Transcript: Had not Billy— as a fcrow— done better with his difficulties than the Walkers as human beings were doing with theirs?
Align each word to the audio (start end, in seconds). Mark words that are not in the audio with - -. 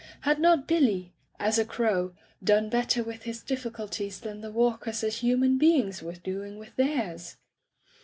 Had 0.21 0.39
not 0.39 0.67
Billy— 0.67 1.13
as 1.39 1.59
a 1.59 1.65
fcrow— 1.65 2.15
done 2.43 2.69
better 2.71 3.03
with 3.03 3.21
his 3.21 3.43
difficulties 3.43 4.19
than 4.19 4.41
the 4.41 4.49
Walkers 4.51 5.03
as 5.03 5.17
human 5.17 5.59
beings 5.59 6.01
were 6.01 6.13
doing 6.15 6.57
with 6.57 6.75
theirs? 6.75 7.35